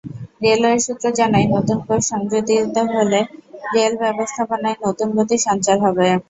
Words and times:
Railway 0.43 0.79
সূত্র 0.79 1.05
জানায়, 1.19 1.47
নতুন 1.53 1.77
কোচ 1.87 2.01
সংযোজিত 2.11 2.75
হলে 2.93 3.19
রেল 3.73 3.93
ব্যবস্থাপনায় 4.03 4.77
নতুন 4.85 5.07
গতি 5.17 5.35
সঞ্চার 5.47 5.77
হবে। 5.85 6.05